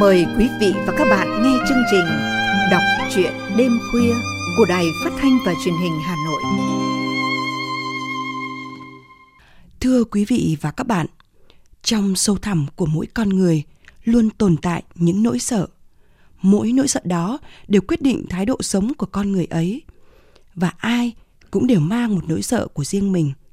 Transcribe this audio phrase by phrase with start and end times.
[0.00, 2.04] Mời quý vị và các bạn nghe chương trình
[2.70, 2.82] Đọc
[3.14, 4.14] truyện đêm khuya
[4.56, 6.42] của Đài Phát thanh và Truyền hình Hà Nội.
[9.80, 11.06] Thưa quý vị và các bạn,
[11.82, 13.62] trong sâu thẳm của mỗi con người
[14.04, 15.66] luôn tồn tại những nỗi sợ.
[16.42, 17.38] Mỗi nỗi sợ đó
[17.68, 19.82] đều quyết định thái độ sống của con người ấy.
[20.54, 21.12] Và ai
[21.50, 23.32] cũng đều mang một nỗi sợ của riêng mình–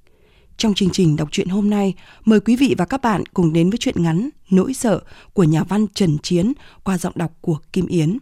[0.64, 1.94] trong chương trình đọc truyện hôm nay,
[2.26, 5.02] mời quý vị và các bạn cùng đến với truyện ngắn Nỗi sợ
[5.34, 8.18] của nhà văn Trần Chiến qua giọng đọc của Kim Yến.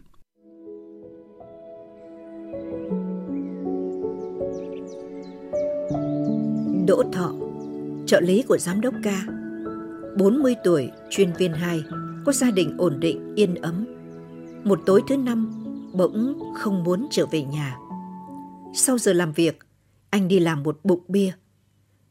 [6.86, 7.32] Đỗ Thọ,
[8.06, 9.22] trợ lý của giám đốc ca,
[10.18, 11.82] 40 tuổi, chuyên viên 2,
[12.24, 13.86] có gia đình ổn định, yên ấm.
[14.64, 15.52] Một tối thứ năm,
[15.92, 17.76] bỗng không muốn trở về nhà.
[18.74, 19.58] Sau giờ làm việc,
[20.10, 21.32] anh đi làm một bụng bia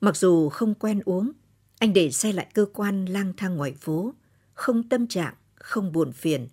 [0.01, 1.31] Mặc dù không quen uống,
[1.79, 4.13] anh để xe lại cơ quan lang thang ngoài phố,
[4.53, 6.47] không tâm trạng, không buồn phiền,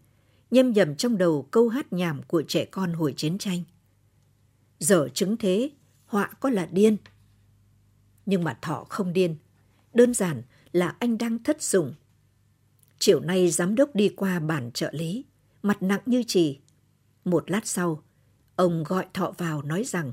[0.51, 3.63] nhâm nhầm trong đầu câu hát nhảm của trẻ con hồi chiến tranh.
[4.79, 5.71] Giờ chứng thế,
[6.07, 6.97] họa có là điên.
[8.27, 9.37] Nhưng mà thọ không điên,
[9.95, 11.95] đơn giản là anh đang thất sủng.
[12.99, 15.25] Chiều nay giám đốc đi qua bản trợ lý,
[15.63, 16.59] mặt nặng như trì.
[17.25, 18.03] Một lát sau,
[18.57, 20.13] ông gọi thọ vào nói rằng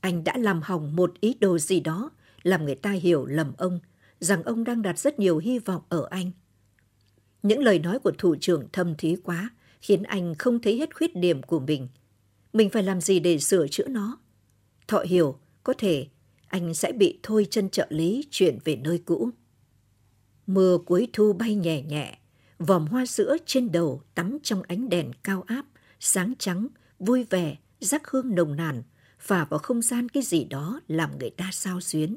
[0.00, 2.10] anh đã làm hỏng một ý đồ gì đó
[2.46, 3.80] làm người ta hiểu lầm ông,
[4.20, 6.30] rằng ông đang đặt rất nhiều hy vọng ở anh.
[7.42, 11.16] Những lời nói của thủ trưởng thâm thúy quá, khiến anh không thấy hết khuyết
[11.16, 11.88] điểm của mình.
[12.52, 14.18] Mình phải làm gì để sửa chữa nó?
[14.88, 16.06] Thọ hiểu, có thể
[16.46, 19.30] anh sẽ bị thôi chân trợ lý chuyển về nơi cũ.
[20.46, 22.18] Mưa cuối thu bay nhẹ nhẹ,
[22.58, 25.66] vòm hoa sữa trên đầu tắm trong ánh đèn cao áp,
[26.00, 28.82] sáng trắng, vui vẻ, rắc hương nồng nàn,
[29.18, 32.16] phả vào không gian cái gì đó làm người ta sao xuyến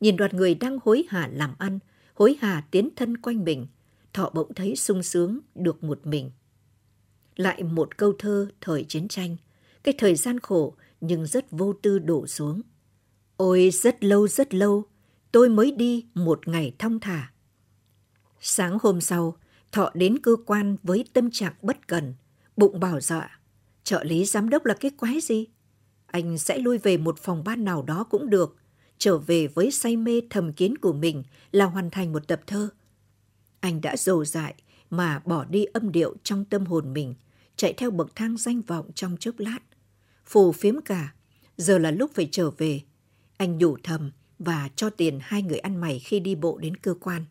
[0.00, 1.78] nhìn đoàn người đang hối hả làm ăn,
[2.14, 3.66] hối hả tiến thân quanh mình,
[4.12, 6.30] thọ bỗng thấy sung sướng được một mình.
[7.36, 9.36] Lại một câu thơ thời chiến tranh,
[9.82, 12.62] cái thời gian khổ nhưng rất vô tư đổ xuống.
[13.36, 14.84] Ôi rất lâu rất lâu,
[15.32, 17.32] tôi mới đi một ngày thong thả.
[18.40, 19.36] Sáng hôm sau,
[19.72, 22.14] Thọ đến cơ quan với tâm trạng bất cần,
[22.56, 23.40] bụng bảo dọa.
[23.84, 25.46] Trợ lý giám đốc là cái quái gì?
[26.06, 28.56] Anh sẽ lui về một phòng ban nào đó cũng được,
[28.98, 31.22] trở về với say mê thầm kiến của mình
[31.52, 32.68] là hoàn thành một tập thơ.
[33.60, 34.54] Anh đã dồ dại
[34.90, 37.14] mà bỏ đi âm điệu trong tâm hồn mình,
[37.56, 39.58] chạy theo bậc thang danh vọng trong chốc lát.
[40.24, 41.14] Phù phiếm cả,
[41.56, 42.80] giờ là lúc phải trở về.
[43.36, 46.94] Anh nhủ thầm và cho tiền hai người ăn mày khi đi bộ đến cơ
[47.00, 47.24] quan.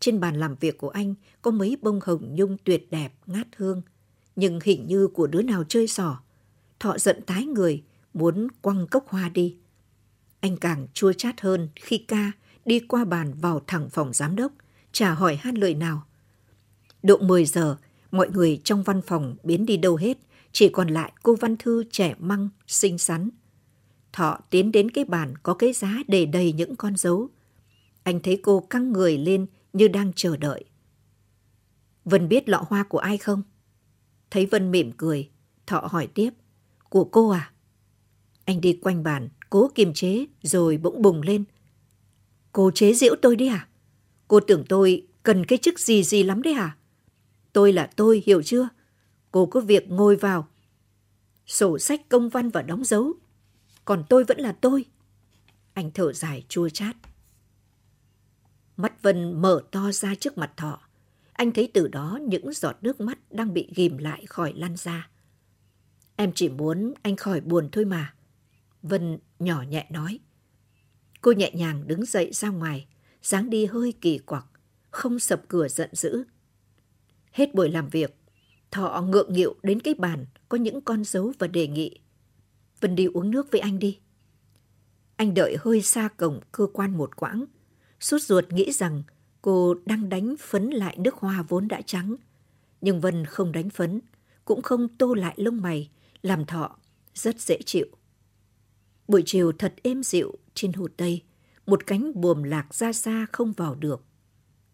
[0.00, 3.82] Trên bàn làm việc của anh có mấy bông hồng nhung tuyệt đẹp, ngát hương.
[4.36, 6.20] Nhưng hình như của đứa nào chơi xỏ.
[6.80, 7.82] Thọ giận tái người,
[8.14, 9.56] muốn quăng cốc hoa đi.
[10.40, 12.32] Anh càng chua chát hơn khi ca
[12.64, 14.52] đi qua bàn vào thẳng phòng giám đốc,
[14.92, 16.06] chả hỏi han lời nào.
[17.02, 17.76] Độ 10 giờ,
[18.10, 20.18] mọi người trong văn phòng biến đi đâu hết,
[20.52, 23.30] chỉ còn lại cô Văn Thư trẻ măng, xinh xắn.
[24.12, 27.28] Thọ tiến đến cái bàn có cái giá để đầy những con dấu.
[28.02, 30.64] Anh thấy cô căng người lên như đang chờ đợi.
[32.04, 33.42] Vân biết lọ hoa của ai không?
[34.30, 35.30] Thấy Vân mỉm cười,
[35.66, 36.30] Thọ hỏi tiếp.
[36.88, 37.52] Của cô à?
[38.44, 41.44] Anh đi quanh bàn, cố kiềm chế rồi bỗng bùng lên.
[42.52, 43.68] Cô chế giễu tôi đi à?
[44.28, 46.76] Cô tưởng tôi cần cái chức gì gì lắm đấy à?
[47.52, 48.68] Tôi là tôi, hiểu chưa?
[49.30, 50.48] Cô có việc ngồi vào.
[51.46, 53.12] Sổ sách công văn và đóng dấu.
[53.84, 54.84] Còn tôi vẫn là tôi.
[55.74, 56.96] Anh thở dài chua chát.
[58.76, 60.80] Mắt Vân mở to ra trước mặt thọ.
[61.32, 65.10] Anh thấy từ đó những giọt nước mắt đang bị ghim lại khỏi lăn ra.
[66.16, 68.14] Em chỉ muốn anh khỏi buồn thôi mà.
[68.82, 70.18] Vân nhỏ nhẹ nói.
[71.20, 72.86] Cô nhẹ nhàng đứng dậy ra ngoài,
[73.22, 74.46] dáng đi hơi kỳ quặc,
[74.90, 76.24] không sập cửa giận dữ.
[77.32, 78.16] Hết buổi làm việc,
[78.70, 82.00] Thọ ngượng nghịu đến cái bàn có những con dấu và đề nghị.
[82.80, 83.98] Vân đi uống nước với anh đi.
[85.16, 87.44] Anh đợi hơi xa cổng cơ quan một quãng,
[88.00, 89.02] sốt ruột nghĩ rằng
[89.42, 92.16] cô đang đánh phấn lại nước hoa vốn đã trắng.
[92.80, 94.00] Nhưng Vân không đánh phấn,
[94.44, 95.90] cũng không tô lại lông mày,
[96.22, 96.78] làm Thọ
[97.14, 97.86] rất dễ chịu.
[99.10, 101.22] Buổi chiều thật êm dịu trên hồ Tây,
[101.66, 104.04] một cánh buồm lạc ra xa không vào được.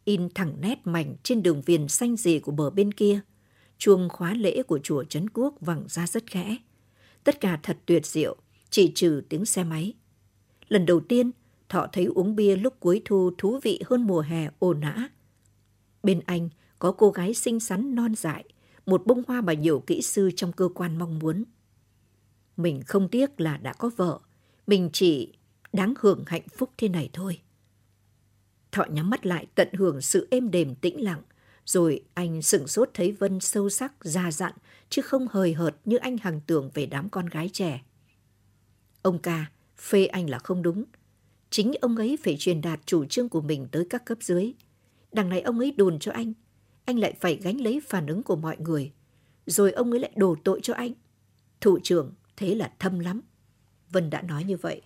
[0.04, 3.20] In thẳng nét mảnh trên đường viền xanh dị của bờ bên kia,
[3.78, 6.56] chuông khóa lễ của chùa Trấn Quốc vẳng ra rất khẽ.
[7.24, 8.36] Tất cả thật tuyệt diệu,
[8.70, 9.94] chỉ trừ tiếng xe máy.
[10.68, 11.30] Lần đầu tiên,
[11.68, 15.08] Thọ thấy uống bia lúc cuối thu thú vị hơn mùa hè ồn ã.
[16.02, 16.48] Bên anh
[16.78, 18.44] có cô gái xinh xắn non dại,
[18.86, 21.44] một bông hoa mà nhiều kỹ sư trong cơ quan mong muốn.
[22.56, 24.20] Mình không tiếc là đã có vợ,
[24.66, 25.32] mình chỉ
[25.72, 27.40] đáng hưởng hạnh phúc thế này thôi.
[28.72, 31.22] Thọ nhắm mắt lại tận hưởng sự êm đềm tĩnh lặng,
[31.66, 34.52] Rồi anh sửng sốt thấy Vân sâu sắc, già dặn,
[34.88, 37.82] chứ không hời hợt như anh hằng tưởng về đám con gái trẻ.
[39.02, 39.46] Ông ca
[39.78, 40.84] phê anh là không đúng.
[41.50, 44.52] Chính ông ấy phải truyền đạt chủ trương của mình tới các cấp dưới.
[45.12, 46.32] Đằng này ông ấy đồn cho anh,
[46.84, 48.92] anh lại phải gánh lấy phản ứng của mọi người.
[49.46, 50.92] Rồi ông ấy lại đổ tội cho anh.
[51.60, 53.20] Thủ trưởng thế là thâm lắm.
[53.90, 54.82] Vân đã nói như vậy.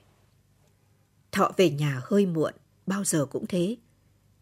[1.33, 2.55] Thọ về nhà hơi muộn,
[2.87, 3.77] bao giờ cũng thế.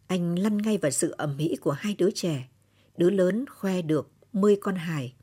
[0.07, 2.49] Anh lăn ngay vào sự ẩm mỹ của hai đứa trẻ.
[2.97, 5.15] Đứa lớn khoe được 10 con hài.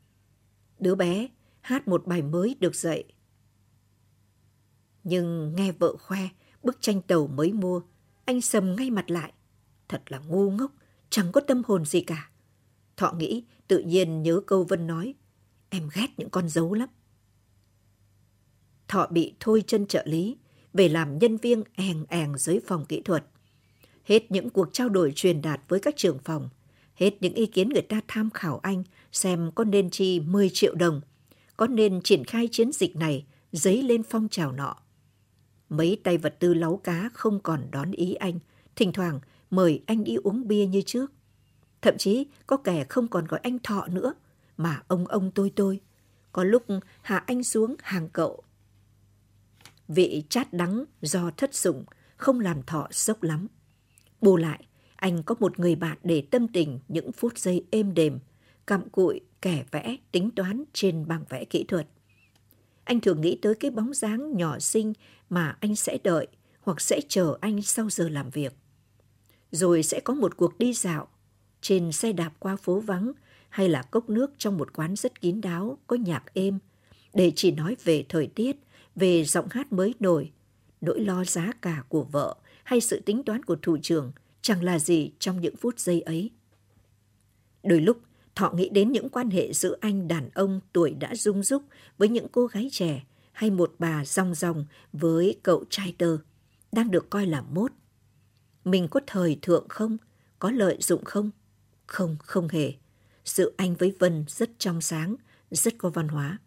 [0.78, 1.28] Đứa bé
[1.60, 3.04] hát một bài mới được dạy.
[5.04, 6.28] Nhưng nghe vợ khoe
[6.62, 7.80] bức tranh tàu mới mua,
[8.24, 9.32] anh sầm ngay mặt lại.
[9.88, 10.72] Thật là ngu ngốc,
[11.10, 12.30] chẳng có tâm hồn gì cả.
[12.96, 15.14] Thọ nghĩ tự nhiên nhớ câu Vân nói,
[15.68, 16.88] em ghét những con dấu lắm.
[18.88, 20.36] Thọ bị thôi chân trợ lý,
[20.74, 23.24] về làm nhân viên èng èng dưới phòng kỹ thuật.
[24.04, 26.48] Hết những cuộc trao đổi truyền đạt với các trưởng phòng,
[26.94, 30.74] hết những ý kiến người ta tham khảo anh xem có nên chi 10 triệu
[30.74, 31.00] đồng,
[31.56, 34.76] có nên triển khai chiến dịch này dấy lên phong trào nọ.
[35.68, 38.38] Mấy tay vật tư láu cá không còn đón ý anh,
[38.76, 41.12] thỉnh thoảng mời anh đi uống bia như trước.
[41.82, 44.14] Thậm chí có kẻ không còn gọi anh thọ nữa,
[44.56, 45.80] mà ông ông tôi tôi.
[46.32, 46.64] Có lúc
[47.02, 48.42] hạ anh xuống hàng cậu.
[49.88, 51.84] Vị chát đắng do thất dụng
[52.16, 53.46] không làm thọ sốc lắm.
[54.20, 54.64] Bù lại,
[54.96, 58.18] anh có một người bạn để tâm tình những phút giây êm đềm,
[58.66, 61.86] cặm cụi, kẻ vẽ, tính toán trên bảng vẽ kỹ thuật.
[62.84, 64.92] Anh thường nghĩ tới cái bóng dáng nhỏ xinh
[65.30, 66.26] mà anh sẽ đợi
[66.60, 68.52] hoặc sẽ chờ anh sau giờ làm việc.
[69.50, 71.08] Rồi sẽ có một cuộc đi dạo
[71.60, 73.12] trên xe đạp qua phố vắng
[73.48, 76.58] hay là cốc nước trong một quán rất kín đáo có nhạc êm
[77.14, 78.56] để chỉ nói về thời tiết,
[78.96, 80.32] về giọng hát mới nổi,
[80.80, 84.12] nỗi lo giá cả của vợ hay sự tính toán của thủ trưởng
[84.42, 86.30] chẳng là gì trong những phút giây ấy.
[87.62, 87.98] Đôi lúc,
[88.36, 91.62] Thọ nghĩ đến những quan hệ giữa anh đàn ông tuổi đã rung rúc
[91.98, 96.18] với những cô gái trẻ hay một bà rong rong với cậu trai tơ,
[96.72, 97.72] đang được coi là mốt.
[98.64, 99.96] Mình có thời thượng không?
[100.38, 101.30] Có lợi dụng không?
[101.86, 102.72] Không, không hề.
[103.24, 105.16] Sự anh với Vân rất trong sáng,
[105.50, 106.38] rất có văn hóa.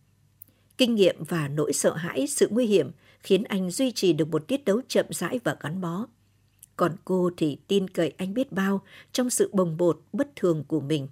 [0.79, 4.47] Kinh nghiệm và nỗi sợ hãi, sự nguy hiểm khiến anh duy trì được một
[4.47, 6.07] tiết đấu chậm rãi và gắn bó.
[6.75, 8.81] Còn cô thì tin cậy anh biết bao
[9.11, 11.07] trong sự bồng bột bất thường của mình.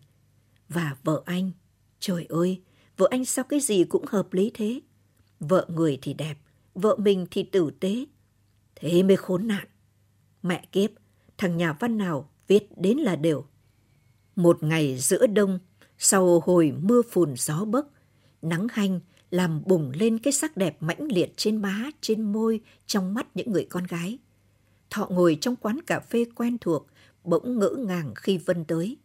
[0.69, 1.51] Và vợ anh,
[1.99, 2.61] trời ơi,
[2.97, 4.79] vợ anh sao cái gì cũng hợp lý thế?
[5.39, 6.35] Vợ người thì đẹp,
[6.75, 8.05] vợ mình thì tử tế.
[8.75, 9.67] Thế mới khốn nạn.
[10.43, 10.89] Mẹ kiếp,
[11.37, 13.45] thằng nhà văn nào viết đến là đều.
[14.35, 15.59] Một ngày giữa đông,
[15.97, 17.87] sau hồi mưa phùn gió bấc,
[18.41, 18.99] nắng hanh
[19.31, 23.51] làm bùng lên cái sắc đẹp mãnh liệt trên má, trên môi, trong mắt những
[23.51, 24.17] người con gái.
[24.89, 26.87] Thọ ngồi trong quán cà phê quen thuộc,
[27.23, 28.97] bỗng ngỡ ngàng khi Vân tới.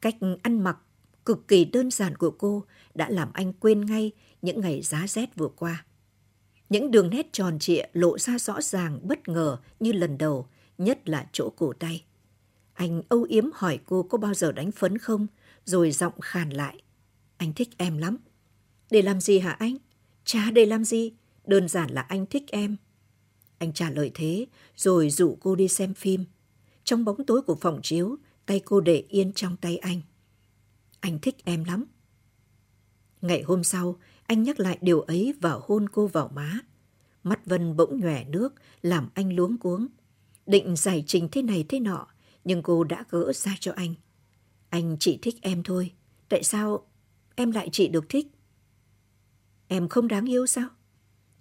[0.00, 0.78] Cách ăn mặc
[1.24, 2.64] cực kỳ đơn giản của cô
[2.94, 4.10] đã làm anh quên ngay
[4.42, 5.84] những ngày giá rét vừa qua.
[6.68, 10.48] Những đường nét tròn trịa lộ ra rõ ràng bất ngờ như lần đầu,
[10.78, 12.04] nhất là chỗ cổ tay.
[12.74, 15.26] Anh âu yếm hỏi cô có bao giờ đánh phấn không,
[15.64, 16.82] rồi giọng khàn lại.
[17.36, 18.16] Anh thích em lắm.
[18.90, 19.76] Để làm gì hả anh?
[20.24, 21.12] Chả để làm gì,
[21.46, 22.76] đơn giản là anh thích em.
[23.58, 24.46] Anh trả lời thế,
[24.76, 26.24] rồi dụ cô đi xem phim.
[26.84, 28.16] Trong bóng tối của phòng chiếu,
[28.46, 30.00] tay cô để yên trong tay anh.
[31.00, 31.84] Anh thích em lắm.
[33.20, 36.58] Ngày hôm sau, anh nhắc lại điều ấy và hôn cô vào má.
[37.22, 39.86] Mắt Vân bỗng nhòe nước, làm anh luống cuống.
[40.46, 42.06] Định giải trình thế này thế nọ,
[42.44, 43.94] nhưng cô đã gỡ ra cho anh.
[44.68, 45.92] Anh chỉ thích em thôi.
[46.28, 46.86] Tại sao
[47.34, 48.26] em lại chỉ được thích?
[49.74, 50.68] Em không đáng yêu sao?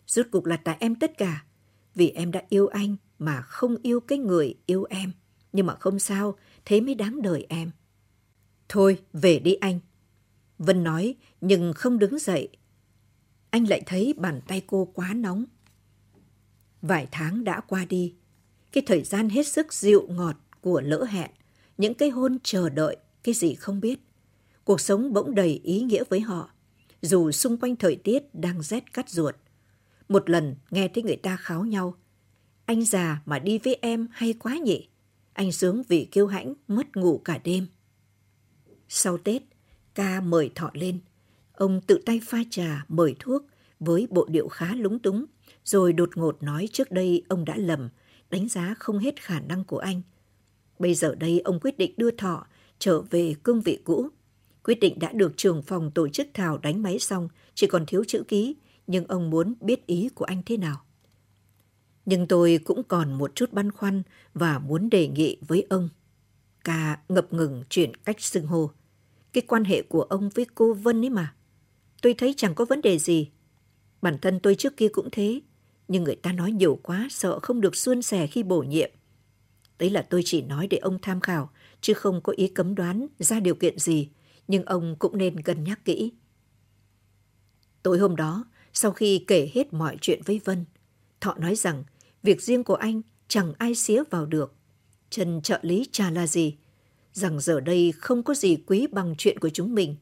[0.07, 1.45] Rốt cuộc là tại em tất cả.
[1.95, 5.11] Vì em đã yêu anh mà không yêu cái người yêu em.
[5.51, 6.35] Nhưng mà không sao,
[6.65, 7.71] thế mới đáng đời em.
[8.69, 9.79] Thôi, về đi anh.
[10.57, 12.49] Vân nói, nhưng không đứng dậy.
[13.49, 15.45] Anh lại thấy bàn tay cô quá nóng.
[16.81, 18.15] Vài tháng đã qua đi.
[18.71, 21.31] Cái thời gian hết sức dịu ngọt của lỡ hẹn.
[21.77, 23.99] Những cái hôn chờ đợi, cái gì không biết.
[24.63, 26.52] Cuộc sống bỗng đầy ý nghĩa với họ.
[27.03, 29.35] Dù xung quanh thời tiết đang rét cắt ruột.
[30.09, 31.95] Một lần nghe thấy người ta kháo nhau.
[32.65, 34.87] Anh già mà đi với em hay quá nhỉ?
[35.33, 37.67] Anh sướng vì kiêu hãnh mất ngủ cả đêm.
[38.89, 39.41] Sau Tết,
[39.95, 40.99] ca mời thọ lên.
[41.53, 43.43] Ông tự tay pha trà, mời thuốc
[43.79, 45.25] với bộ điệu khá lúng túng,
[45.63, 47.89] rồi đột ngột nói trước đây ông đã lầm,
[48.29, 50.01] đánh giá không hết khả năng của anh.
[50.79, 52.47] Bây giờ đây ông quyết định đưa thọ
[52.79, 54.09] trở về cương vị cũ.
[54.63, 58.03] Quyết định đã được trưởng phòng tổ chức thảo đánh máy xong, chỉ còn thiếu
[58.07, 58.55] chữ ký,
[58.87, 60.81] nhưng ông muốn biết ý của anh thế nào.
[62.05, 64.03] Nhưng tôi cũng còn một chút băn khoăn
[64.33, 65.89] và muốn đề nghị với ông.
[66.63, 68.71] Ca ngập ngừng chuyển cách xưng hô.
[69.33, 71.33] Cái quan hệ của ông với cô Vân ấy mà.
[72.01, 73.29] Tôi thấy chẳng có vấn đề gì.
[74.01, 75.41] Bản thân tôi trước kia cũng thế.
[75.87, 78.89] Nhưng người ta nói nhiều quá sợ không được suôn sẻ khi bổ nhiệm.
[79.79, 81.49] Đấy là tôi chỉ nói để ông tham khảo,
[81.81, 84.09] chứ không có ý cấm đoán ra điều kiện gì.
[84.47, 86.11] Nhưng ông cũng nên cân nhắc kỹ.
[87.83, 90.65] Tối hôm đó, sau khi kể hết mọi chuyện với Vân,
[91.23, 91.83] Thọ nói rằng
[92.23, 94.53] việc riêng của anh chẳng ai xía vào được.
[95.09, 96.57] Trần trợ lý cha là gì,
[97.13, 99.95] rằng giờ đây không có gì quý bằng chuyện của chúng mình.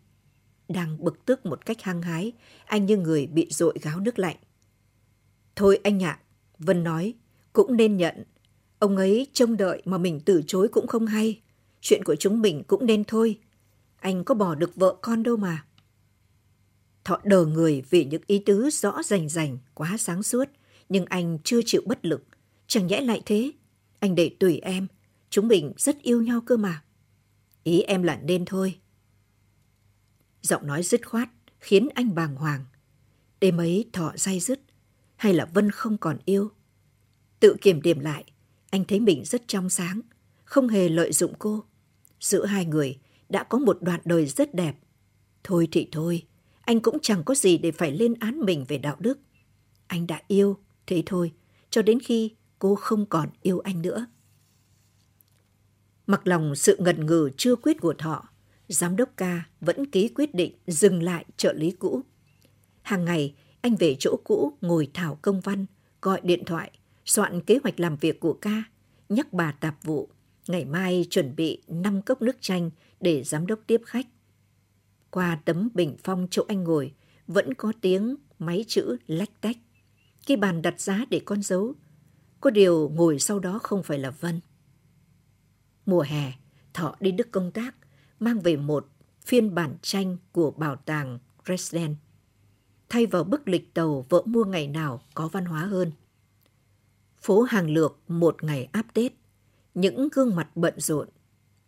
[0.70, 2.32] Đang bực tức một cách hăng hái,
[2.66, 4.36] anh như người bị dội gáo nước lạnh.
[5.56, 6.20] Thôi anh ạ,
[6.60, 7.14] Vân nói,
[7.54, 8.24] cũng nên nhận.
[8.80, 11.42] Ông ấy trông đợi mà mình từ chối cũng không hay.
[11.82, 13.40] Chuyện của chúng mình cũng nên thôi.
[14.02, 15.66] Anh có bỏ được vợ con đâu mà.
[17.04, 20.50] Thọ đờ người vì những ý tứ rõ rành rành, quá sáng suốt,
[20.90, 22.24] nhưng anh chưa chịu bất lực.
[22.68, 23.52] Chẳng nhẽ lại thế.
[24.00, 24.88] Anh để tùy em,
[25.30, 26.84] chúng mình rất yêu nhau cơ mà.
[27.64, 28.80] Ý em là nên thôi.
[30.42, 31.30] Giọng nói dứt khoát
[31.60, 32.66] khiến anh bàng hoàng.
[33.40, 34.62] Đêm ấy thọ day dứt,
[35.16, 36.52] hay là Vân không còn yêu?
[37.40, 38.24] Tự kiểm điểm lại,
[38.70, 40.02] anh thấy mình rất trong sáng,
[40.44, 41.64] không hề lợi dụng cô.
[42.20, 43.00] Giữa hai người
[43.32, 44.76] đã có một đoạn đời rất đẹp.
[45.44, 46.24] Thôi thì thôi,
[46.62, 49.20] anh cũng chẳng có gì để phải lên án mình về đạo đức.
[49.88, 50.58] Anh đã yêu,
[50.88, 51.32] thế thôi,
[51.70, 54.06] cho đến khi cô không còn yêu anh nữa.
[56.08, 58.30] Mặc lòng sự ngần ngừ chưa quyết của Thọ,
[58.68, 62.02] giám đốc ca vẫn ký quyết định dừng lại trợ lý cũ.
[62.82, 65.66] Hàng ngày, anh về chỗ cũ ngồi thảo công văn,
[66.02, 66.72] gọi điện thoại,
[67.06, 68.64] soạn kế hoạch làm việc của ca,
[69.10, 70.10] nhắc bà tạp vụ,
[70.48, 72.70] ngày mai chuẩn bị 5 cốc nước chanh
[73.02, 74.08] để giám đốc tiếp khách.
[75.10, 76.94] Qua tấm bình phong chỗ anh ngồi,
[77.28, 79.58] vẫn có tiếng máy chữ lách tách.
[80.26, 81.74] Cái bàn đặt giá để con dấu.
[82.42, 84.40] Có điều ngồi sau đó không phải là Vân.
[85.86, 86.34] Mùa hè,
[86.74, 87.76] Thọ đi Đức công tác,
[88.20, 88.88] mang về một
[89.22, 91.96] phiên bản tranh của bảo tàng Dresden.
[92.90, 95.92] Thay vào bức lịch tàu vợ mua ngày nào có văn hóa hơn.
[97.22, 99.14] Phố hàng lược một ngày áp Tết,
[99.74, 101.08] những gương mặt bận rộn,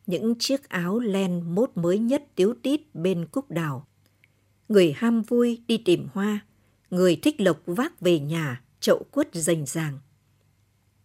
[0.08, 3.88] những chiếc áo len mốt mới nhất tiếu tít bên cúc đào.
[4.70, 6.46] Người ham vui đi tìm hoa,
[6.90, 10.00] người thích lộc vác về nhà, chậu quất rành ràng.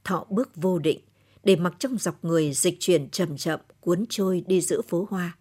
[0.04, 1.00] Thọ bước vô định,
[1.44, 5.36] để mặc trong dọc người dịch chuyển chậm chậm cuốn trôi đi giữa phố hoa.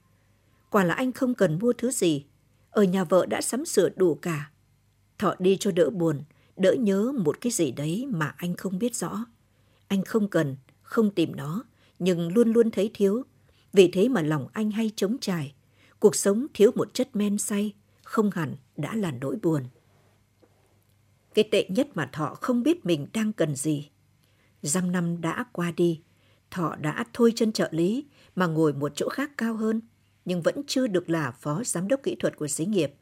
[0.69, 2.25] Quả là anh không cần mua thứ gì,
[2.71, 4.51] ở nhà vợ đã sắm sửa đủ cả.
[5.17, 6.21] Thọ đi cho đỡ buồn,
[6.57, 9.25] đỡ nhớ một cái gì đấy mà anh không biết rõ.
[9.87, 11.63] Anh không cần, không tìm nó,
[11.99, 13.23] nhưng luôn luôn thấy thiếu.
[13.77, 15.53] Vì thế mà lòng anh hay trống trải.
[15.99, 19.63] Cuộc sống thiếu một chất men say, không hẳn đã là nỗi buồn.
[21.33, 23.89] Cái tệ nhất mà Thọ không biết mình đang cần gì.
[24.61, 26.01] Dăm năm đã qua đi,
[26.51, 28.05] Thọ đã thôi chân trợ lý
[28.35, 29.81] mà ngồi một chỗ khác cao hơn,
[30.25, 32.93] nhưng vẫn chưa được là phó giám đốc kỹ thuật của xí nghiệp.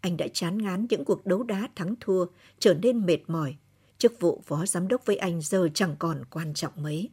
[0.00, 2.26] Anh đã chán ngán những cuộc đấu đá thắng thua,
[2.58, 3.56] trở nên mệt mỏi.
[3.98, 7.10] Chức vụ phó giám đốc với anh giờ chẳng còn quan trọng mấy.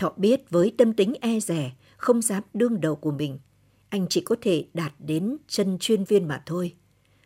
[0.00, 3.38] Thọ biết với tâm tính e rẻ, không dám đương đầu của mình,
[3.88, 6.74] anh chỉ có thể đạt đến chân chuyên viên mà thôi.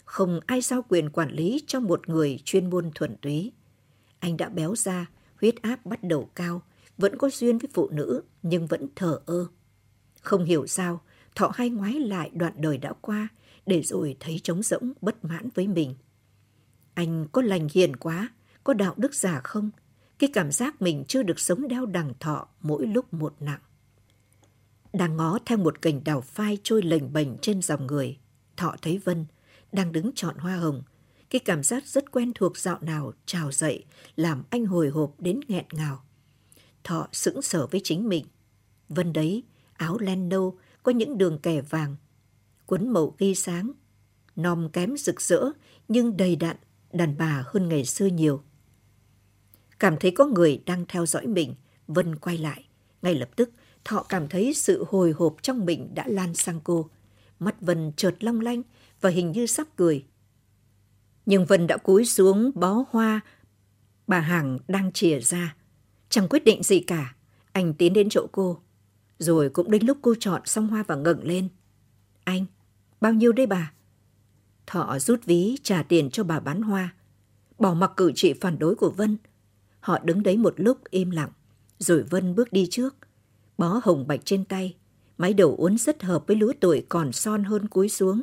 [0.04, 3.52] Không ai giao quyền quản lý cho một người chuyên môn thuần túy.
[4.18, 5.06] Anh đã béo ra,
[5.40, 6.62] huyết áp bắt đầu cao,
[6.98, 9.46] vẫn có duyên với phụ nữ nhưng vẫn thờ ơ.
[10.20, 11.00] Không hiểu sao,
[11.34, 13.28] Thọ hay ngoái lại đoạn đời đã qua
[13.66, 15.94] để rồi thấy trống rỗng bất mãn với mình.
[16.94, 18.28] Anh có lành hiền quá,
[18.64, 19.70] có đạo đức giả không?
[20.24, 23.60] Cái cảm giác mình chưa được sống đeo đằng thọ mỗi lúc một nặng.
[24.92, 28.18] Đang ngó theo một cành đào phai trôi lềnh bềnh trên dòng người,
[28.56, 29.26] Thọ thấy Vân
[29.72, 30.82] đang đứng chọn hoa hồng.
[31.30, 33.84] Cái cảm giác rất quen thuộc dạo nào trào dậy
[34.16, 36.04] làm anh hồi hộp đến nghẹn ngào.
[36.84, 38.24] Thọ sững sờ với chính mình.
[38.88, 41.96] Vân đấy, áo len nâu có những đường kẻ vàng,
[42.66, 43.72] quấn màu ghi sáng,
[44.36, 45.50] nòm kém rực rỡ
[45.88, 46.56] nhưng đầy đặn,
[46.92, 48.42] đàn bà hơn ngày xưa nhiều.
[49.84, 51.54] Cảm thấy có người đang theo dõi mình,
[51.88, 52.64] Vân quay lại.
[53.02, 53.50] Ngay lập tức,
[53.84, 56.90] Thọ cảm thấy sự hồi hộp trong mình đã lan sang cô.
[57.38, 58.62] Mắt Vân chợt long lanh
[59.00, 60.04] và hình như sắp cười.
[61.26, 63.20] Nhưng Vân đã cúi xuống bó hoa
[64.06, 65.56] bà Hằng đang chìa ra.
[66.08, 67.14] Chẳng quyết định gì cả,
[67.52, 68.60] anh tiến đến chỗ cô.
[69.18, 71.48] Rồi cũng đến lúc cô chọn xong hoa và ngẩng lên.
[72.24, 72.46] Anh,
[73.00, 73.72] bao nhiêu đây bà?
[74.66, 76.94] Thọ rút ví trả tiền cho bà bán hoa.
[77.58, 79.16] Bỏ mặc cử chỉ phản đối của Vân.
[79.84, 81.30] Họ đứng đấy một lúc im lặng.
[81.78, 82.94] Rồi Vân bước đi trước.
[83.58, 84.76] Bó hồng bạch trên tay.
[85.18, 88.22] Mái đầu uốn rất hợp với lứa tuổi còn son hơn cúi xuống.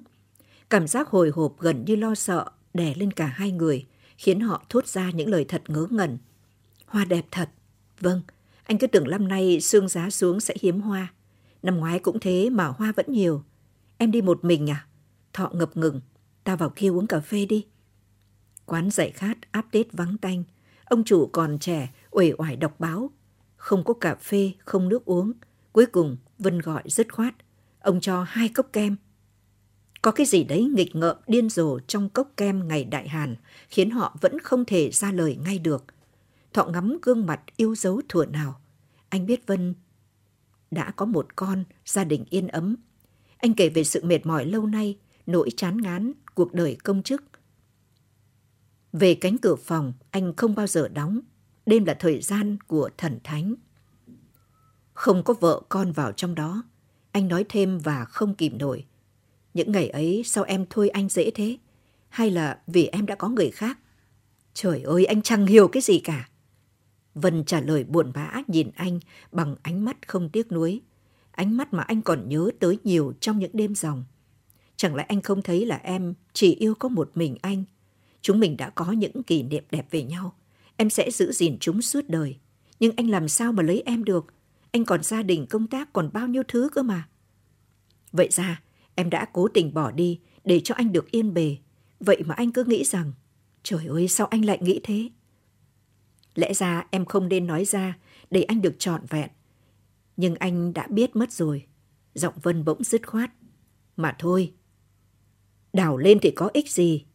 [0.69, 3.85] Cảm giác hồi hộp gần như lo sợ đè lên cả hai người,
[4.17, 6.17] khiến họ thốt ra những lời thật ngớ ngẩn.
[6.85, 7.49] Hoa đẹp thật.
[7.99, 8.21] Vâng,
[8.63, 11.13] Anh cứ tưởng năm nay xương giá xuống sẽ hiếm hoa.
[11.63, 13.43] Năm ngoái cũng thế mà hoa vẫn nhiều.
[13.97, 14.85] Em đi một mình à?
[15.33, 16.01] Thọ ngập ngừng.
[16.43, 17.65] Tao vào kia uống cà phê đi.
[18.65, 20.43] Quán dạy khát áp tết vắng tanh.
[20.91, 23.12] Ông chủ còn trẻ, uể oải đọc báo.
[23.55, 25.31] Không có cà phê, không nước uống.
[25.71, 27.36] Cuối cùng, Vân gọi dứt khoát.
[27.79, 28.95] Ông cho hai cốc kem.
[30.01, 33.36] Có cái gì đấy nghịch ngợm điên rồ trong cốc kem ngày đại hàn,
[33.69, 35.86] khiến họ vẫn không thể ra lời ngay được.
[36.53, 38.62] Thọ ngắm gương mặt yêu dấu thuở nào.
[39.10, 39.75] Anh biết Vân
[40.71, 42.75] đã có một con, gia đình yên ấm.
[43.38, 47.24] Anh kể về sự mệt mỏi lâu nay, nỗi chán ngán, cuộc đời công chức.
[48.93, 51.19] Về cánh cửa phòng, anh không bao giờ đóng.
[51.65, 53.55] Đêm là thời gian của thần thánh.
[54.93, 56.63] Không có vợ con vào trong đó.
[57.12, 58.86] Anh nói thêm và không kìm nổi.
[59.53, 61.57] Những ngày ấy sao em thôi anh dễ thế?
[62.10, 63.79] Hay là vì em đã có người khác?
[64.53, 66.29] Trời ơi, anh chẳng hiểu cái gì cả.
[67.15, 69.00] Vân trả lời buồn bã nhìn anh
[69.31, 70.81] bằng ánh mắt không tiếc nuối.
[71.31, 74.03] Ánh mắt mà anh còn nhớ tới nhiều trong những đêm dòng.
[74.75, 77.63] Chẳng lẽ anh không thấy là em chỉ yêu có một mình anh?
[78.21, 80.35] Chúng mình đã có những kỷ niệm đẹp về nhau.
[80.77, 82.37] Em sẽ giữ gìn chúng suốt đời.
[82.79, 84.33] Nhưng anh làm sao mà lấy em được?
[84.71, 87.07] Anh còn gia đình, công tác, còn bao nhiêu thứ cơ mà.
[88.11, 88.61] Vậy ra,
[88.95, 91.57] em đã cố tình bỏ đi để cho anh được yên bề.
[91.99, 93.13] Vậy mà anh cứ nghĩ rằng,
[93.63, 95.09] trời ơi sao anh lại nghĩ thế?
[96.35, 97.97] Lẽ ra em không nên nói ra
[98.29, 99.29] để anh được trọn vẹn.
[100.17, 101.65] Nhưng anh đã biết mất rồi.
[102.13, 103.31] Giọng Vân bỗng dứt khoát.
[103.97, 104.53] Mà thôi,
[105.73, 107.05] đào lên thì có ích gì.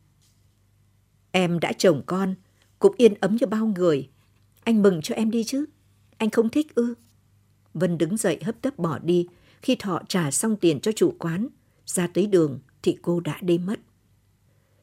[1.37, 2.35] Em đã chồng con,
[2.79, 4.09] cũng yên ấm cho bao người.
[4.65, 5.65] Anh mừng cho em đi chứ.
[6.17, 6.95] Anh không thích ư.
[7.75, 9.27] Vân đứng dậy hấp tấp bỏ đi.
[9.63, 11.49] Khi Thọ trả xong tiền cho chủ quán,
[11.87, 13.81] ra tới đường thì cô đã đi mất.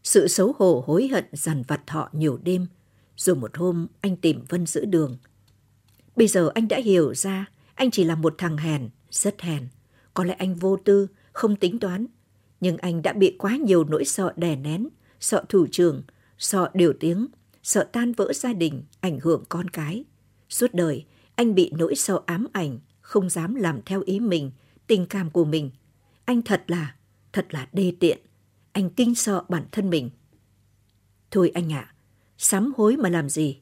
[0.03, 2.65] Sự xấu hổ hối hận dằn vặt Thọ nhiều đêm,
[3.17, 5.17] rồi một hôm anh tìm Vân giữa đường.
[6.15, 7.45] Bây giờ anh đã hiểu ra
[7.75, 9.67] anh chỉ là một thằng hèn, rất hèn.
[10.13, 12.05] Có lẽ anh vô tư, không tính toán.
[12.61, 14.89] Nhưng anh đã bị quá nhiều nỗi sợ đè nén,
[15.19, 16.03] sợ thủ trưởng,
[16.43, 17.27] sợ điều tiếng,
[17.63, 20.03] sợ tan vỡ gia đình, ảnh hưởng con cái.
[20.49, 24.51] Suốt đời, anh bị nỗi sợ ám ảnh, không dám làm theo ý mình,
[24.87, 25.71] tình cảm của mình.
[26.25, 26.95] Anh thật là,
[27.33, 28.19] thật là đê tiện.
[28.71, 30.09] Anh kinh sợ bản thân mình.
[31.31, 31.93] Thôi anh ạ, à,
[32.37, 33.59] sám hối mà làm gì?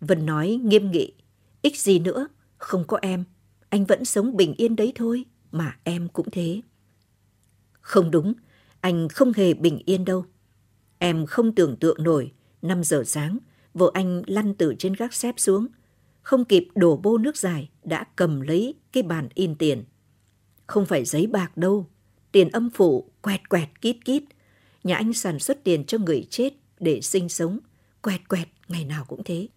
[0.00, 1.12] Vân nói nghiêm nghị,
[1.62, 3.24] ích gì nữa, không có em,
[3.68, 6.60] anh vẫn sống bình yên đấy thôi, mà em cũng thế.
[7.80, 8.34] Không đúng,
[8.80, 10.24] anh không hề bình yên đâu.
[11.02, 12.32] Em không tưởng tượng nổi,
[12.62, 13.38] 5 giờ sáng,
[13.74, 15.66] vợ anh lăn từ trên gác xếp xuống.
[16.22, 19.84] Không kịp đổ bô nước dài, đã cầm lấy cái bàn in tiền.
[20.66, 21.86] Không phải giấy bạc đâu,
[22.32, 24.22] tiền âm phủ, quẹt quẹt kít kít.
[24.84, 27.58] Nhà anh sản xuất tiền cho người chết để sinh sống,
[28.02, 29.48] quẹt quẹt ngày nào cũng thế.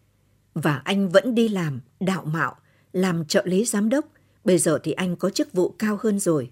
[0.54, 2.56] Và anh vẫn đi làm, đạo mạo,
[2.94, 4.06] làm trợ lý giám đốc,
[4.44, 6.52] bây giờ thì anh có chức vụ cao hơn rồi.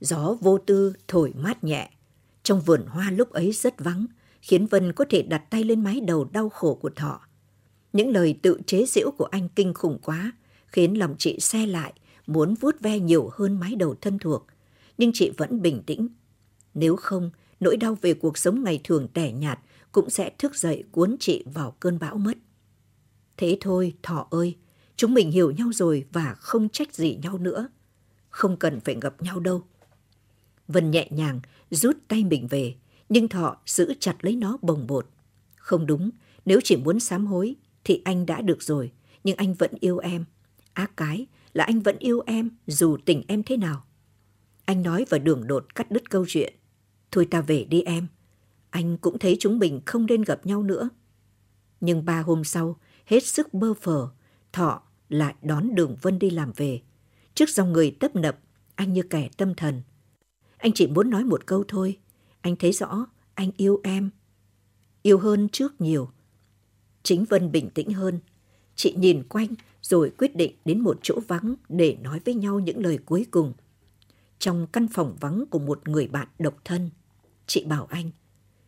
[0.00, 1.90] Gió vô tư thổi mát nhẹ,
[2.42, 4.06] trong vườn hoa lúc ấy rất vắng,
[4.42, 7.20] khiến Vân có thể đặt tay lên mái đầu đau khổ của Thọ.
[7.92, 10.32] Những lời tự chế giễu của anh kinh khủng quá,
[10.66, 11.92] khiến lòng chị xe lại,
[12.26, 14.46] muốn vuốt ve nhiều hơn mái đầu thân thuộc.
[14.98, 16.08] Nhưng chị vẫn bình tĩnh.
[16.74, 19.58] Nếu không, nỗi đau về cuộc sống ngày thường tẻ nhạt
[19.92, 22.38] cũng sẽ thức dậy cuốn chị vào cơn bão mất.
[23.36, 24.56] Thế thôi, Thọ ơi,
[24.96, 27.68] chúng mình hiểu nhau rồi và không trách gì nhau nữa.
[28.28, 29.62] Không cần phải gặp nhau đâu.
[30.72, 32.74] Vân nhẹ nhàng rút tay mình về,
[33.08, 35.06] nhưng Thọ giữ chặt lấy nó bồng bột.
[35.56, 36.10] Không đúng,
[36.44, 38.92] nếu chỉ muốn sám hối thì anh đã được rồi,
[39.24, 40.24] nhưng anh vẫn yêu em.
[40.72, 43.84] Ác cái là anh vẫn yêu em dù tình em thế nào.
[44.64, 46.54] Anh nói và đường đột cắt đứt câu chuyện.
[47.10, 48.06] Thôi ta về đi em.
[48.70, 50.88] Anh cũng thấy chúng mình không nên gặp nhau nữa.
[51.80, 54.08] Nhưng ba hôm sau, hết sức bơ phờ,
[54.52, 56.80] Thọ lại đón Đường Vân đi làm về.
[57.34, 58.38] Trước dòng người tấp nập,
[58.74, 59.82] anh như kẻ tâm thần.
[60.60, 61.98] Anh chỉ muốn nói một câu thôi.
[62.40, 64.10] Anh thấy rõ, anh yêu em.
[65.02, 66.10] Yêu hơn trước nhiều.
[67.02, 68.20] Chính Vân bình tĩnh hơn.
[68.74, 72.82] Chị nhìn quanh rồi quyết định đến một chỗ vắng để nói với nhau những
[72.82, 73.52] lời cuối cùng.
[74.38, 76.90] Trong căn phòng vắng của một người bạn độc thân,
[77.46, 78.10] chị bảo anh,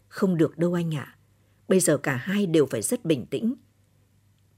[0.08, 1.16] không được đâu anh ạ.
[1.68, 3.54] Bây giờ cả hai đều phải rất bình tĩnh.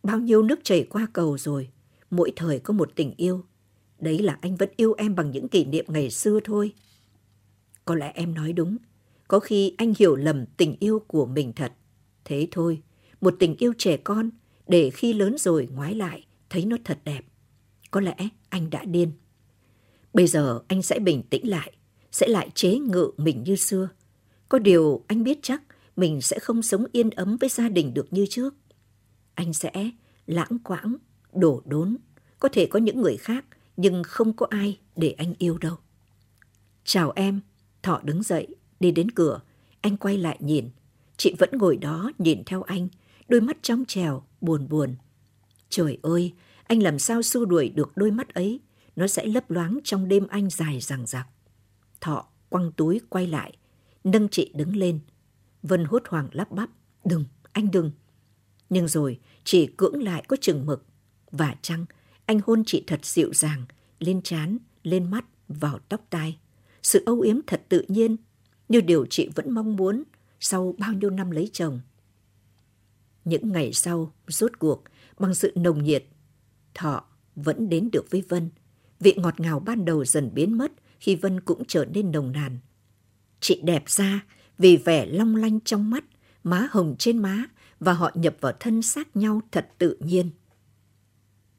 [0.02, 1.68] Bao nhiêu nước chảy qua cầu rồi,
[2.10, 3.44] mỗi thời có một tình yêu.
[3.98, 6.72] Đấy là anh vẫn yêu em bằng những kỷ niệm ngày xưa thôi.
[7.84, 8.76] Có lẽ em nói đúng.
[9.28, 11.72] Có khi anh hiểu lầm tình yêu của mình thật.
[12.24, 12.82] Thế thôi,
[13.20, 14.30] một tình yêu trẻ con
[14.66, 17.24] để khi lớn rồi ngoái lại thấy nó thật đẹp.
[17.90, 18.16] Có lẽ
[18.48, 19.12] anh đã điên.
[20.14, 21.72] Bây giờ anh sẽ bình tĩnh lại,
[22.12, 23.88] sẽ lại chế ngự mình như xưa.
[24.48, 25.62] Có điều anh biết chắc
[25.96, 28.54] mình sẽ không sống yên ấm với gia đình được như trước.
[29.34, 29.90] Anh sẽ
[30.26, 30.96] lãng quãng,
[31.32, 31.96] đổ đốn.
[32.38, 33.44] Có thể có những người khác,
[33.76, 35.76] nhưng không có ai để anh yêu đâu.
[36.84, 37.40] Chào em,
[37.84, 38.46] Thọ đứng dậy,
[38.80, 39.40] đi đến cửa.
[39.80, 40.70] Anh quay lại nhìn.
[41.16, 42.88] Chị vẫn ngồi đó nhìn theo anh,
[43.28, 44.94] đôi mắt trong trèo, buồn buồn.
[45.68, 46.32] Trời ơi,
[46.64, 48.60] anh làm sao xua đuổi được đôi mắt ấy,
[48.96, 51.28] nó sẽ lấp loáng trong đêm anh dài rằng rặc.
[52.00, 53.56] Thọ quăng túi quay lại,
[54.04, 55.00] nâng chị đứng lên.
[55.62, 56.70] Vân hốt hoảng lắp bắp,
[57.04, 57.90] đừng, anh đừng.
[58.70, 60.84] Nhưng rồi chị cưỡng lại có chừng mực.
[61.30, 61.84] Và chăng,
[62.26, 63.64] anh hôn chị thật dịu dàng,
[63.98, 66.38] lên trán, lên mắt, vào tóc tai.
[66.84, 68.16] Sự âu yếm thật tự nhiên,
[68.68, 70.02] như điều chị vẫn mong muốn
[70.40, 71.80] sau bao nhiêu năm lấy chồng.
[73.24, 74.84] Những ngày sau, rốt cuộc,
[75.18, 76.04] bằng sự nồng nhiệt,
[76.74, 77.04] Thọ
[77.36, 78.50] vẫn đến được với Vân.
[79.00, 82.58] Vị ngọt ngào ban đầu dần biến mất khi Vân cũng trở nên nồng nàn.
[83.40, 84.24] Chị đẹp ra
[84.58, 86.04] vì vẻ long lanh trong mắt,
[86.44, 87.44] má hồng trên má
[87.80, 90.30] và họ nhập vào thân xác nhau thật tự nhiên.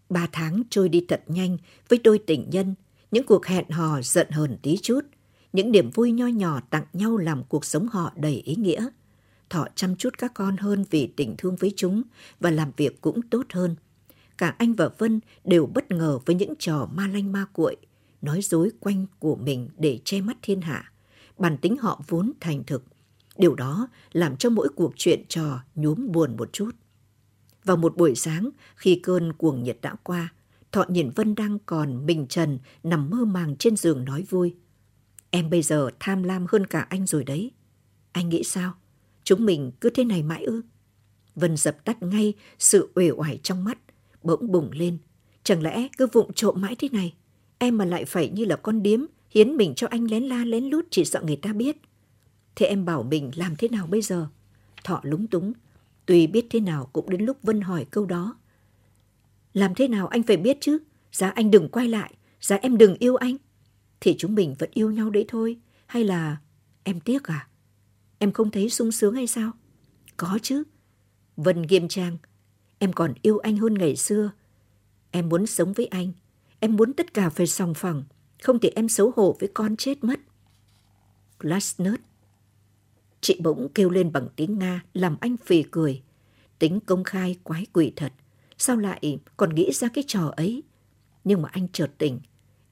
[0.09, 1.57] Ba tháng trôi đi thật nhanh
[1.89, 2.75] với đôi tình nhân,
[3.11, 5.01] những cuộc hẹn hò giận hờn tí chút,
[5.55, 8.87] những niềm vui nho nhỏ tặng nhau làm cuộc sống họ đầy ý nghĩa.
[9.49, 12.03] Thọ chăm chút các con hơn vì tình thương với chúng
[12.39, 13.75] và làm việc cũng tốt hơn.
[14.37, 17.75] Cả anh và Vân đều bất ngờ với những trò ma lanh ma cuội,
[18.21, 20.91] nói dối quanh của mình để che mắt thiên hạ.
[21.37, 22.83] Bản tính họ vốn thành thực.
[23.37, 26.71] Điều đó làm cho mỗi cuộc chuyện trò nhuốm buồn một chút.
[27.63, 30.33] Vào một buổi sáng, khi cơn cuồng nhiệt đã qua,
[30.71, 34.55] Thọ nhìn Vân đang còn mình trần nằm mơ màng trên giường nói vui.
[35.35, 37.51] Em bây giờ tham lam hơn cả anh rồi đấy.
[38.11, 38.73] Anh nghĩ sao?
[39.23, 40.61] Chúng mình cứ thế này mãi ư?
[41.35, 43.77] Vân dập tắt ngay sự uể oải trong mắt,
[44.23, 44.97] bỗng bùng lên.
[45.43, 47.13] Chẳng lẽ cứ vụng trộm mãi thế này?
[47.57, 50.63] Em mà lại phải như là con điếm, hiến mình cho anh lén la lén
[50.63, 51.77] lút chỉ sợ người ta biết.
[52.55, 54.27] Thế em bảo mình làm thế nào bây giờ?
[54.83, 55.53] Thọ lúng túng.
[56.05, 58.37] Tuy biết thế nào cũng đến lúc Vân hỏi câu đó.
[59.53, 60.77] Làm thế nào anh phải biết chứ?
[61.11, 63.37] Giá anh đừng quay lại, giá em đừng yêu anh.
[64.05, 65.57] Thì chúng mình vẫn yêu nhau đấy thôi.
[65.85, 66.37] Hay là,
[66.83, 67.47] em tiếc à?
[68.17, 69.51] Em không thấy sung sướng hay sao?
[70.17, 70.63] Có chứ.
[71.37, 72.17] Vân nghiêm trang.
[72.79, 74.31] Em còn yêu anh hơn ngày xưa.
[75.11, 76.11] Em muốn sống với anh.
[76.59, 78.03] Em muốn tất cả phải sòng phẳng.
[78.41, 80.19] Không thì em xấu hổ với con chết mất.
[81.39, 81.99] Glasnut.
[83.21, 86.01] Chị bỗng kêu lên bằng tiếng Nga, làm anh phì cười.
[86.59, 88.13] Tính công khai quái quỷ thật.
[88.57, 90.63] Sao lại còn nghĩ ra cái trò ấy?
[91.23, 92.19] Nhưng mà anh chợt tỉnh.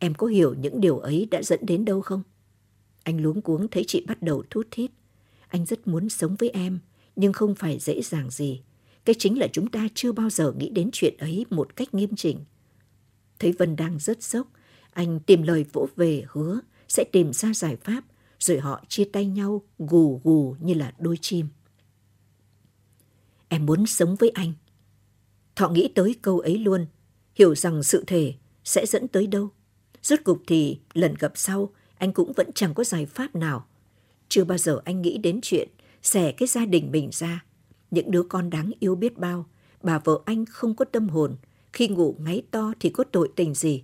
[0.04, 2.24] Em có hiểu những điều ấy đã dẫn đến đâu không?
[3.04, 4.92] Anh luống cuống thấy chị bắt đầu thút thít.
[5.48, 6.80] Anh rất muốn sống với em,
[7.16, 8.62] nhưng không phải dễ dàng gì.
[9.06, 12.16] Cái chính là chúng ta chưa bao giờ nghĩ đến chuyện ấy một cách nghiêm
[12.16, 12.40] chỉnh.
[13.40, 14.48] Thấy Vân đang rất sốc,
[14.94, 18.04] anh tìm lời vỗ về hứa sẽ tìm ra giải pháp,
[18.40, 21.48] rồi họ chia tay nhau gù gù như là đôi chim.
[23.48, 24.54] Em muốn sống với anh.
[25.56, 26.86] Thọ nghĩ tới câu ấy luôn,
[27.36, 29.50] hiểu rằng sự thể sẽ dẫn tới đâu.
[30.04, 33.66] Rốt cục thì lần gặp sau, anh cũng vẫn chẳng có giải pháp nào.
[34.30, 35.70] Chưa bao giờ anh nghĩ đến chuyện
[36.02, 37.46] xẻ cái gia đình mình ra.
[37.92, 39.46] Những đứa con đáng yêu biết bao,
[39.82, 41.36] bà vợ anh không có tâm hồn,
[41.74, 43.84] khi ngủ ngáy to thì có tội tình gì.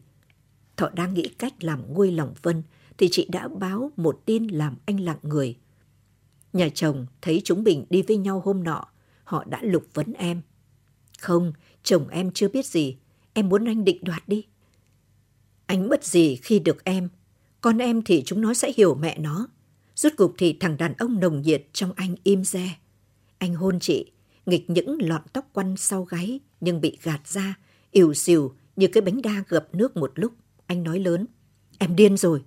[0.78, 2.64] Thọ đang nghĩ cách làm nguôi lòng Vân,
[2.98, 5.58] thì chị đã báo một tin làm anh lặng người.
[6.54, 8.86] Nhà chồng thấy chúng mình đi với nhau hôm nọ,
[9.24, 10.42] họ đã lục vấn em.
[11.20, 11.54] Không,
[11.84, 12.98] chồng em chưa biết gì,
[13.34, 14.46] em muốn anh định đoạt đi.
[15.70, 17.10] Anh mất gì khi được em,
[17.62, 19.48] con em thì chúng nó sẽ hiểu mẹ nó.
[19.96, 22.78] Rốt cục thì thằng đàn ông nồng nhiệt trong anh im re.
[23.38, 24.12] Anh hôn chị,
[24.46, 27.58] nghịch những lọn tóc quăn sau gáy nhưng bị gạt ra,
[27.92, 30.34] ỉu xìu như cái bánh đa gập nước một lúc.
[30.66, 31.26] Anh nói lớn,
[31.80, 32.44] em điên rồi,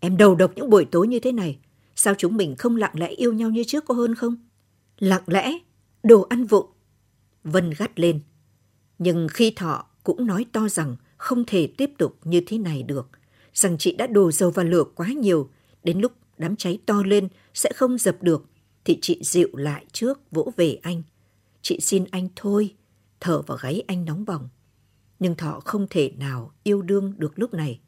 [0.00, 1.58] em đầu độc những buổi tối như thế này.
[1.96, 4.36] Sao chúng mình không lặng lẽ yêu nhau như trước có hơn không?
[4.98, 5.58] Lặng lẽ,
[6.02, 6.66] đồ ăn vụng.
[7.44, 8.20] Vân gắt lên.
[8.98, 13.08] Nhưng khi thọ cũng nói to rằng không thể tiếp tục như thế này được,
[13.54, 15.50] rằng chị đã đổ dầu vào lửa quá nhiều,
[15.84, 18.44] đến lúc đám cháy to lên sẽ không dập được,
[18.84, 21.02] thì chị dịu lại trước vỗ về anh.
[21.62, 22.74] Chị xin anh thôi,
[23.20, 24.48] thở vào gáy anh nóng bỏng.
[25.18, 27.80] Nhưng Thọ không thể nào yêu đương được lúc này.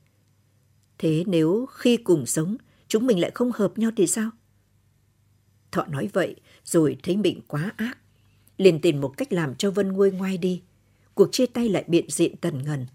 [0.99, 2.57] Thế nếu khi cùng sống,
[2.89, 4.31] chúng mình lại không hợp nhau thì sao?
[5.73, 7.99] Thọ nói vậy rồi thấy mình quá ác.
[8.59, 10.63] Liền tìm một cách làm cho Vân nguôi ngoai đi.
[11.15, 12.87] Cuộc chia tay lại biện diện tần ngần.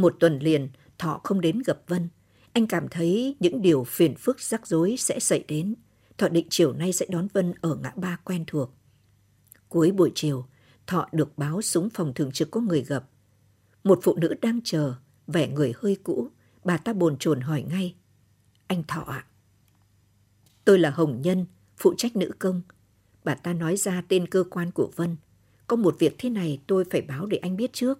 [0.00, 2.08] Một tuần liền, Thọ không đến gặp Vân.
[2.52, 5.74] Anh cảm thấy những điều phiền phức rắc rối sẽ xảy đến.
[6.18, 8.74] Thọ định chiều nay sẽ đón Vân ở ngã ba quen thuộc.
[9.68, 10.46] Cuối buổi chiều,
[10.86, 13.04] Thọ được báo súng phòng thường trực có người gặp.
[13.84, 14.94] Một phụ nữ đang chờ,
[15.26, 16.28] vẻ người hơi cũ.
[16.64, 17.94] Bà ta bồn chồn hỏi ngay.
[18.66, 19.26] Anh Thọ ạ.
[20.64, 22.62] Tôi là Hồng Nhân, phụ trách nữ công.
[23.24, 25.16] Bà ta nói ra tên cơ quan của Vân.
[25.66, 27.98] Có một việc thế này tôi phải báo để anh biết trước.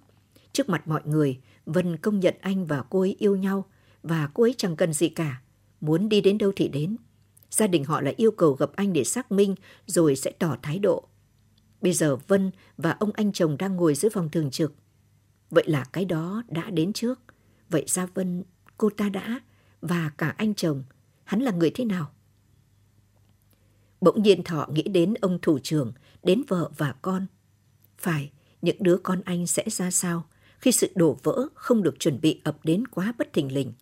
[0.52, 1.40] Trước mặt mọi người,
[1.72, 3.64] Vân công nhận anh và cô ấy yêu nhau
[4.02, 5.42] và cô ấy chẳng cần gì cả.
[5.80, 6.96] Muốn đi đến đâu thì đến.
[7.50, 9.54] Gia đình họ lại yêu cầu gặp anh để xác minh
[9.87, 11.09] rồi sẽ tỏ thái độ.
[11.80, 14.74] Bây giờ Vân và ông anh chồng đang ngồi dưới phòng thường trực.
[15.50, 17.20] Vậy là cái đó đã đến trước.
[17.68, 18.44] Vậy ra Vân,
[18.76, 19.40] cô ta đã,
[19.80, 20.85] và cả anh chồng,
[21.24, 22.11] hắn là người thế nào?
[24.00, 27.26] Bỗng nhiên Thọ nghĩ đến ông thủ trưởng, đến vợ và con.
[27.98, 28.30] Phải,
[28.62, 30.24] những đứa con anh sẽ ra sao
[30.60, 33.72] khi sự đổ vỡ không được chuẩn bị ập đến quá bất thình lình.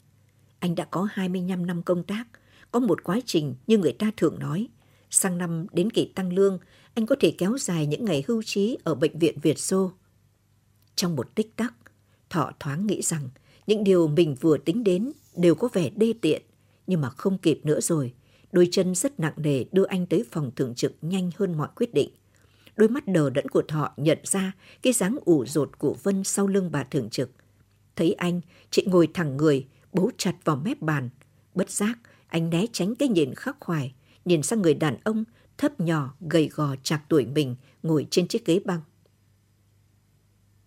[0.59, 2.25] Anh đã có 25 năm công tác,
[2.71, 4.69] có một quá trình như người ta thường nói.
[5.11, 6.59] Sang năm đến kỳ tăng lương,
[6.95, 9.93] anh có thể kéo dài những ngày hưu trí ở bệnh viện Việt Xô.
[10.95, 11.75] Trong một tích tắc,
[12.31, 13.29] Thọ thoáng nghĩ rằng
[13.67, 16.43] những điều mình vừa tính đến đều có vẻ đê tiện,
[16.87, 18.13] nhưng mà không kịp nữa rồi.
[18.53, 21.95] Đôi chân rất nặng nề đưa anh tới phòng thường trực nhanh hơn mọi quyết
[21.95, 22.11] định.
[22.79, 26.47] Đôi mắt đờ đẫn của Thọ nhận ra cái dáng ủ rột của Vân sau
[26.47, 27.31] lưng bà thường trực.
[27.97, 31.09] Thấy anh, chị ngồi thẳng người, bấu chặt vào mép bàn.
[31.55, 35.25] Bất giác, anh né tránh cái nhìn khắc khoải, nhìn sang người đàn ông
[35.59, 38.81] thấp nhỏ, gầy gò chạc tuổi mình ngồi trên chiếc ghế băng.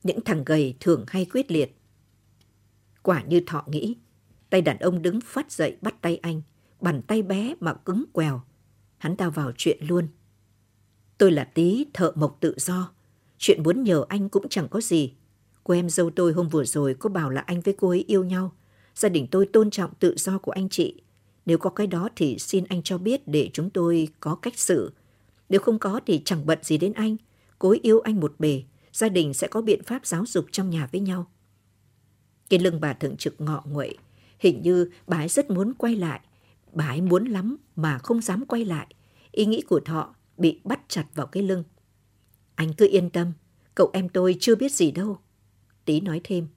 [0.04, 1.78] Những thằng gầy thường hay quyết liệt.
[3.02, 3.98] Quả như Thọ nghĩ,
[4.50, 6.42] tay đàn ông đứng phát dậy bắt tay anh,
[6.82, 8.42] bàn tay bé mà cứng quèo.
[8.98, 10.08] Hắn ta vào chuyện luôn.
[11.22, 12.92] Tôi là tí thợ mộc tự do.
[13.38, 15.14] Chuyện muốn nhờ anh cũng chẳng có gì.
[15.64, 18.24] Cô em dâu tôi hôm vừa rồi có bảo là anh với cô ấy yêu
[18.24, 18.52] nhau.
[18.96, 21.02] Gia đình tôi tôn trọng tự do của anh chị.
[21.46, 24.92] Nếu có cái đó thì xin anh cho biết để chúng tôi có cách xử.
[25.50, 27.18] Nếu không có thì chẳng bận gì đến anh.
[27.60, 28.64] Cô ấy yêu anh một bề.
[28.94, 31.28] Gia đình sẽ có biện pháp giáo dục trong nhà với nhau.
[32.50, 33.98] Cái lưng bà thượng trực ngọ nguậy.
[34.40, 36.22] Hình như bà ấy rất muốn quay lại.
[36.74, 38.88] Bà ấy muốn lắm mà không dám quay lại.
[39.32, 41.64] Ý nghĩ của Thọ bị bắt chặt vào cái lưng.
[42.56, 43.34] Anh cứ yên tâm,
[43.76, 45.20] cậu em tôi chưa biết gì đâu.
[45.86, 46.48] Tí nói thêm.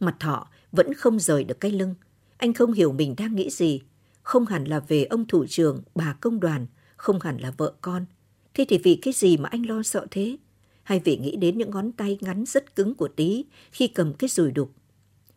[0.00, 1.94] Mặt thọ vẫn không rời được cái lưng.
[2.36, 3.80] Anh không hiểu mình đang nghĩ gì.
[4.22, 6.66] Không hẳn là về ông thủ trưởng, bà công đoàn,
[6.96, 8.06] không hẳn là vợ con.
[8.54, 10.36] Thế thì vì cái gì mà anh lo sợ thế?
[10.82, 14.28] Hay vì nghĩ đến những ngón tay ngắn rất cứng của tí khi cầm cái
[14.28, 14.72] rùi đục?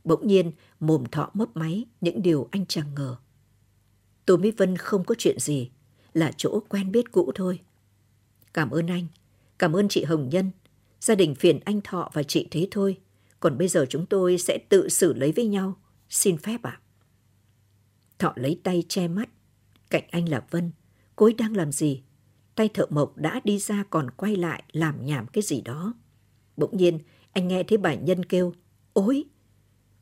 [0.04, 3.16] Bỗng nhiên, mồm thọ mấp máy những điều anh chẳng ngờ.
[4.26, 5.70] tô mỹ Vân không có chuyện gì
[6.18, 7.60] là chỗ quen biết cũ thôi.
[8.54, 9.08] Cảm ơn anh,
[9.58, 10.52] cảm ơn chị Hồng Nhân.
[11.00, 12.98] Gia đình phiền anh Thọ và chị thế thôi.
[13.40, 15.78] Còn bây giờ chúng tôi sẽ tự xử lấy với nhau.
[16.10, 16.80] Xin phép ạ.
[16.80, 16.82] À?
[18.20, 19.30] Thọ lấy tay che mắt.
[19.90, 20.72] Cạnh anh là Vân.
[21.16, 22.02] Cô ấy đang làm gì?
[22.56, 25.94] Tay thợ mộc đã đi ra còn quay lại làm nhảm cái gì đó.
[26.58, 27.00] Bỗng nhiên,
[27.34, 28.54] anh nghe thấy bà Nhân kêu,
[28.94, 29.26] ôi!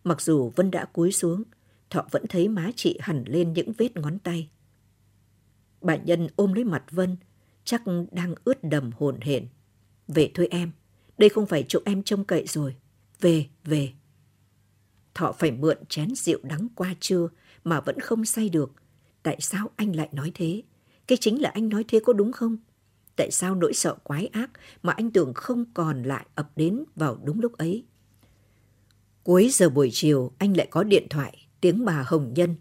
[0.04, 1.44] Mặc dù Vân đã cúi xuống,
[1.90, 4.50] Thọ vẫn thấy má chị hẳn lên những vết ngón tay.
[5.86, 7.16] Bà Nhân ôm lấy mặt Vân,
[7.64, 9.48] chắc đang ướt đầm hồn hển.
[10.08, 10.72] Về thôi em,
[11.18, 12.76] đây không phải chỗ em trông cậy rồi.
[13.22, 13.92] Về, về.
[15.14, 17.30] Thọ phải mượn chén rượu đắng qua trưa
[17.64, 18.72] mà vẫn không say được.
[19.24, 20.62] Tại sao anh lại nói thế?
[21.08, 22.58] Cái chính là anh nói thế có đúng không?
[23.16, 24.52] Tại sao nỗi sợ quái ác
[24.84, 27.86] mà anh tưởng không còn lại ập đến vào đúng lúc ấy?
[29.24, 32.56] Cuối giờ buổi chiều, anh lại có điện thoại, tiếng bà Hồng Nhân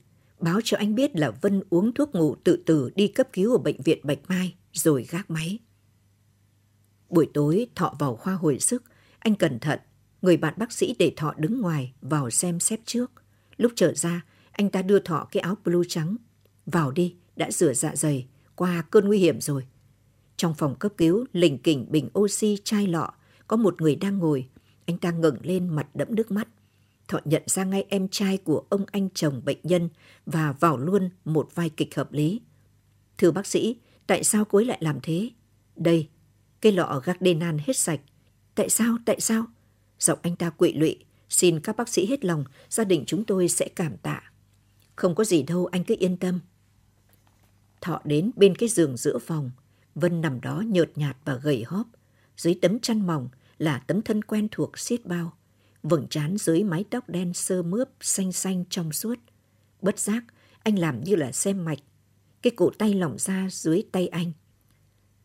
[0.44, 3.59] báo cho anh biết là Vân uống thuốc ngủ tự tử đi cấp cứu ở
[3.59, 5.59] bệnh viện Bạch Mai rồi gác máy.
[7.09, 8.83] Buổi tối Thọ vào khoa hồi sức,
[9.18, 9.78] anh cẩn thận,
[10.22, 13.11] người bạn bác sĩ để Thọ đứng ngoài vào xem xét trước.
[13.57, 16.16] Lúc trở ra, anh ta đưa Thọ cái áo blue trắng.
[16.66, 19.66] Vào đi, đã rửa dạ dày, qua cơn nguy hiểm rồi.
[20.37, 23.12] Trong phòng cấp cứu, lình kỉnh bình oxy chai lọ,
[23.46, 24.48] có một người đang ngồi.
[24.87, 26.48] Anh ta ngẩng lên mặt đẫm nước mắt.
[27.14, 29.88] Thọ nhận ra ngay em trai của ông anh chồng bệnh nhân
[30.27, 32.40] và vào luôn một vai kịch hợp lý.
[33.18, 35.31] Thưa bác sĩ, tại sao cô ấy lại làm thế?
[35.77, 36.09] Đây,
[36.61, 38.00] cái lọ Gardenan hết sạch.
[38.55, 39.46] Tại sao, tại sao?
[39.98, 43.48] Giọng anh ta quỵ lụy, xin các bác sĩ hết lòng, gia đình chúng tôi
[43.48, 44.22] sẽ cảm tạ.
[44.96, 46.40] Không có gì đâu, anh cứ yên tâm.
[47.81, 49.50] Thọ đến bên cái giường giữa phòng,
[49.94, 51.87] Vân nằm đó nhợt nhạt và gầy hóp.
[52.37, 55.33] Dưới tấm chăn mỏng là tấm thân quen thuộc xiết bao
[55.85, 59.18] vầng trán dưới mái tóc đen sơ mướp xanh xanh trong suốt.
[59.83, 60.25] Bất giác,
[60.62, 61.79] anh làm như là xem mạch.
[62.42, 64.33] Cái cổ tay lỏng ra dưới tay anh.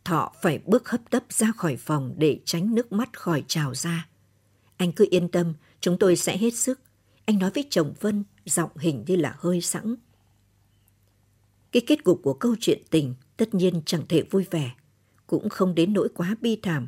[0.03, 4.07] Thọ phải bước hấp tấp ra khỏi phòng để tránh nước mắt khỏi trào ra.
[4.77, 6.79] Anh cứ yên tâm, chúng tôi sẽ hết sức.
[7.25, 9.95] Anh nói với chồng Vân, giọng hình như là hơi sẵn.
[11.71, 14.71] Cái kết cục của câu chuyện tình tất nhiên chẳng thể vui vẻ,
[15.27, 16.87] cũng không đến nỗi quá bi thảm.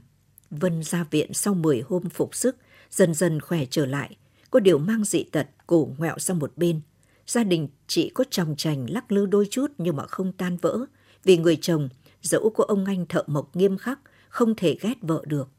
[0.50, 2.58] Vân ra viện sau 10 hôm phục sức
[2.92, 4.18] dần dần khỏe trở lại,
[4.52, 6.82] có điều mang dị tật, cổ ngoẹo sang một bên.
[7.28, 10.86] Gia đình chị có chồng chành lắc lư đôi chút nhưng mà không tan vỡ,
[11.24, 11.90] vì người chồng,
[12.22, 14.00] dẫu có ông anh thợ mộc nghiêm khắc,
[14.30, 15.50] không thể ghét vợ được.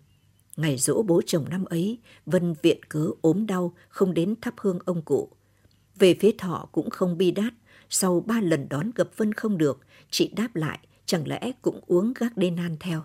[0.57, 4.79] Ngày dỗ bố chồng năm ấy, Vân viện cớ ốm đau, không đến thắp hương
[4.85, 5.29] ông cụ.
[5.99, 7.55] Về phía thọ cũng không bi đát,
[7.91, 12.13] sau ba lần đón gặp Vân không được, chị đáp lại, chẳng lẽ cũng uống
[12.15, 13.03] gác đê nan theo.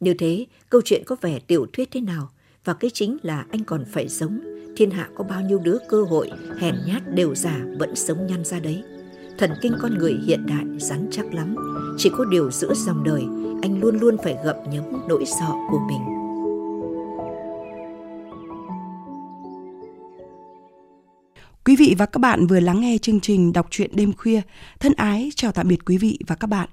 [0.00, 2.30] Như thế, câu chuyện có vẻ tiểu thuyết thế nào,
[2.68, 4.40] và cái chính là anh còn phải sống,
[4.76, 8.44] thiên hạ có bao nhiêu đứa cơ hội, hèn nhát đều già vẫn sống nhăn
[8.44, 8.82] ra đấy.
[9.38, 11.56] Thần kinh con người hiện đại rắn chắc lắm,
[11.98, 13.22] chỉ có điều giữa dòng đời,
[13.62, 16.00] anh luôn luôn phải gặm nhấm nỗi sợ của mình.
[21.64, 24.40] Quý vị và các bạn vừa lắng nghe chương trình đọc truyện đêm khuya.
[24.80, 26.68] Thân ái chào tạm biệt quý vị và các bạn.